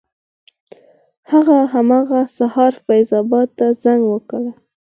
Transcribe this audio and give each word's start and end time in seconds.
هغه 1.31 1.57
همغه 1.73 2.21
سهار 2.37 2.73
فیض 2.85 3.09
اباد 3.21 3.47
ته 3.57 3.67
زنګ 3.83 4.01
وکړ. 4.07 4.43